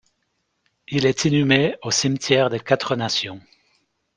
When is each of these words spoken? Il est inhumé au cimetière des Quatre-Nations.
Il 0.87 1.05
est 1.05 1.25
inhumé 1.25 1.75
au 1.83 1.91
cimetière 1.91 2.49
des 2.49 2.59
Quatre-Nations. 2.59 3.39